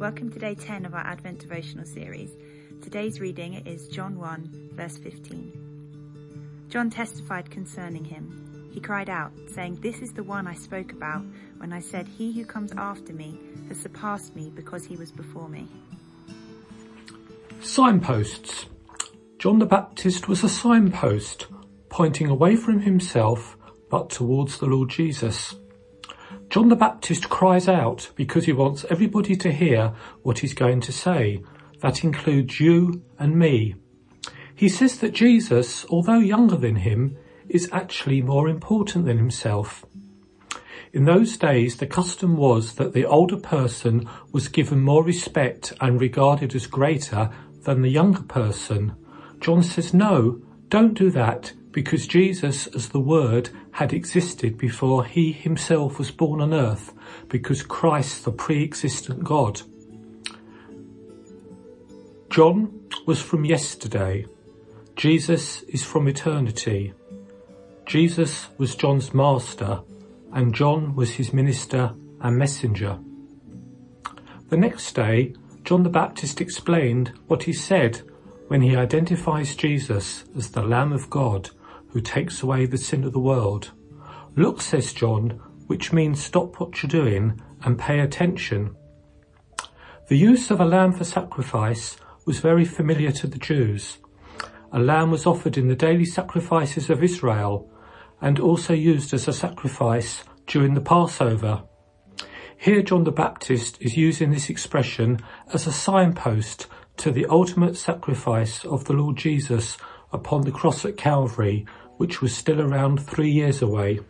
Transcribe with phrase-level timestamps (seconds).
[0.00, 2.30] Welcome to day 10 of our Advent devotional series.
[2.80, 6.64] Today's reading is John 1, verse 15.
[6.70, 8.70] John testified concerning him.
[8.72, 11.22] He cried out, saying, This is the one I spoke about
[11.58, 13.38] when I said, He who comes after me
[13.68, 15.68] has surpassed me because he was before me.
[17.60, 18.70] Signposts.
[19.38, 21.46] John the Baptist was a signpost,
[21.90, 23.58] pointing away from himself
[23.90, 25.56] but towards the Lord Jesus.
[26.50, 30.92] John the Baptist cries out because he wants everybody to hear what he's going to
[30.92, 31.44] say.
[31.80, 33.76] That includes you and me.
[34.52, 37.16] He says that Jesus, although younger than him,
[37.48, 39.84] is actually more important than himself.
[40.92, 46.00] In those days, the custom was that the older person was given more respect and
[46.00, 47.30] regarded as greater
[47.62, 48.96] than the younger person.
[49.38, 55.32] John says, no, don't do that because Jesus as the Word had existed before he
[55.32, 56.92] himself was born on earth,
[57.28, 59.62] because Christ the pre-existent God.
[62.30, 64.26] John was from yesterday.
[64.96, 66.92] Jesus is from eternity.
[67.86, 69.80] Jesus was John's master
[70.32, 72.98] and John was his minister and messenger.
[74.48, 78.02] The next day, John the Baptist explained what he said
[78.50, 81.50] when he identifies Jesus as the Lamb of God
[81.90, 83.70] who takes away the sin of the world.
[84.34, 88.74] Look, says John, which means stop what you're doing and pay attention.
[90.08, 93.98] The use of a lamb for sacrifice was very familiar to the Jews.
[94.72, 97.70] A lamb was offered in the daily sacrifices of Israel
[98.20, 101.62] and also used as a sacrifice during the Passover.
[102.58, 105.20] Here John the Baptist is using this expression
[105.54, 106.66] as a signpost
[107.00, 109.78] to the ultimate sacrifice of the Lord Jesus
[110.12, 111.64] upon the cross at Calvary,
[111.96, 114.00] which was still around three years away.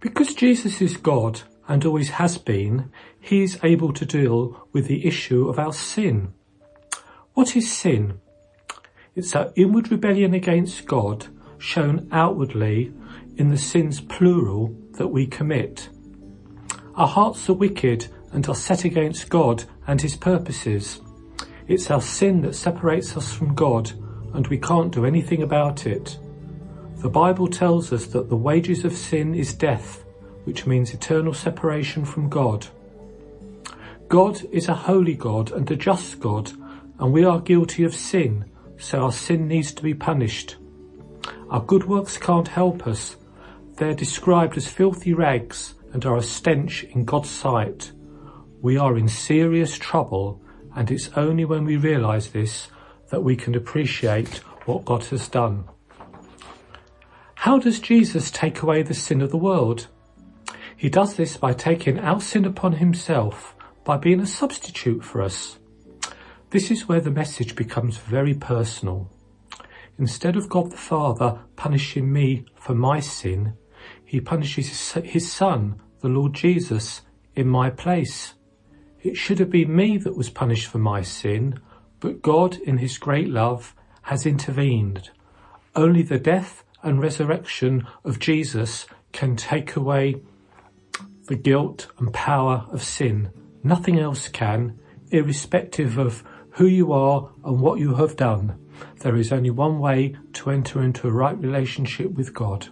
[0.00, 5.06] Because Jesus is God and always has been, he is able to deal with the
[5.06, 6.34] issue of our sin.
[7.32, 8.20] What is sin?
[9.14, 12.92] It's our inward rebellion against God shown outwardly
[13.36, 15.88] in the sins plural that we commit.
[16.94, 21.00] Our hearts are wicked and are set against God and his purposes.
[21.68, 23.92] It's our sin that separates us from God
[24.34, 26.18] and we can't do anything about it.
[26.98, 30.04] The Bible tells us that the wages of sin is death,
[30.44, 32.66] which means eternal separation from God.
[34.08, 36.52] God is a holy God and a just God,
[36.98, 38.44] and we are guilty of sin,
[38.78, 40.56] so our sin needs to be punished.
[41.50, 43.16] Our good works can't help us.
[43.76, 47.92] They're described as filthy rags and are a stench in God's sight.
[48.60, 50.40] We are in serious trouble,
[50.74, 52.68] and it's only when we realise this
[53.10, 55.64] that we can appreciate what God has done.
[57.34, 59.88] How does Jesus take away the sin of the world?
[60.76, 65.58] He does this by taking our sin upon himself, by being a substitute for us.
[66.50, 69.10] This is where the message becomes very personal.
[69.98, 73.54] Instead of God the Father punishing me for my sin,
[74.04, 77.02] he punishes his son, the Lord Jesus,
[77.34, 78.34] in my place.
[79.02, 81.58] It should have been me that was punished for my sin,
[81.98, 85.10] but God, in his great love, has intervened.
[85.74, 90.22] Only the death and resurrection of Jesus can take away
[91.26, 93.30] the guilt and power of sin.
[93.64, 94.78] Nothing else can,
[95.10, 98.58] irrespective of who you are and what you have done.
[99.00, 102.68] There is only one way to enter into a right relationship with God.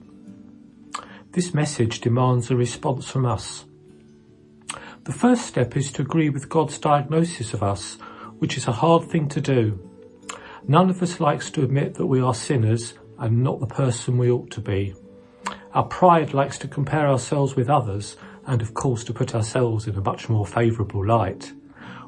[1.32, 3.64] This message demands a response from us.
[5.04, 7.96] The first step is to agree with God's diagnosis of us
[8.38, 9.78] which is a hard thing to do.
[10.66, 14.30] None of us likes to admit that we are sinners and not the person we
[14.30, 14.94] ought to be.
[15.72, 18.16] Our pride likes to compare ourselves with others
[18.46, 21.52] and of course to put ourselves in a much more favourable light.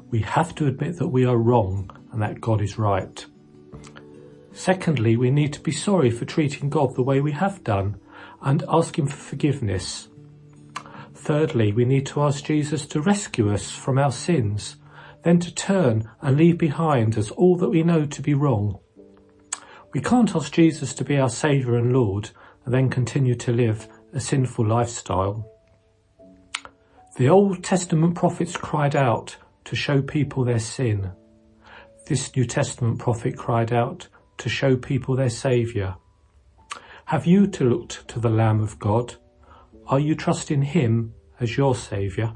[0.09, 3.25] We have to admit that we are wrong and that God is right.
[4.51, 7.99] Secondly, we need to be sorry for treating God the way we have done
[8.41, 10.09] and ask him for forgiveness.
[11.23, 14.75] Thirdly, we need to ask Jesus to rescue us from our sins
[15.23, 18.77] then to turn and leave behind us all that we know to be wrong.
[19.93, 22.31] We can't ask Jesus to be our Saviour and Lord
[22.65, 25.49] and then continue to live a sinful lifestyle.
[27.17, 31.11] The Old Testament prophets cried out to show people their sin.
[32.07, 34.07] This New Testament prophet cried out
[34.39, 35.95] to show people their Saviour.
[37.05, 39.15] Have you to look to the Lamb of God?
[39.87, 42.35] Are you trusting Him as your Saviour?